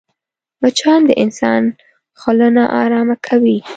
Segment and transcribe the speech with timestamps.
[0.61, 1.63] مچان د انسان
[2.19, 3.57] خوله ناارامه کوي